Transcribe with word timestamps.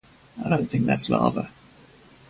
I 0.43 0.49
don't 0.49 0.65
think 0.65 0.87
that's 0.87 1.11
lava. 1.11 1.51